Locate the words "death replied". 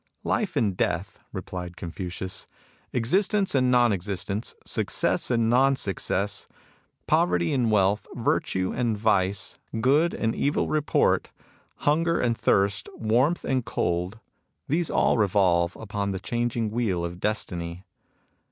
0.75-1.77